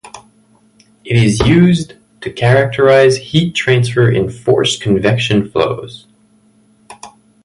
[1.05, 6.07] It is used to characterize heat transfer in forced convection flows.